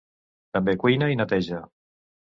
També 0.57 0.75
cuina 0.85 1.11
i 1.15 1.19
neteja. 1.21 1.63